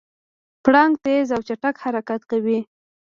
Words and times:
پړانګ 0.63 0.93
تېز 1.03 1.27
او 1.35 1.41
چټک 1.47 1.75
حرکت 1.83 2.21
کوي. 2.31 2.59